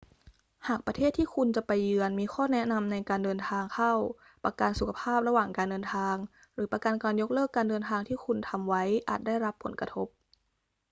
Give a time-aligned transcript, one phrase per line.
[0.67, 3.93] หากประเทศที่คุณจะไปเยือนมีข้อแนะนำในการเดินทางเข้า
[4.43, 6.15] ประกันสุขภาพระหว่างการเดินทาง
[6.53, 10.07] หรือประกันการยกเลิกการเดินทางที่คุณทำไว้อาจได้รับผลกระทบ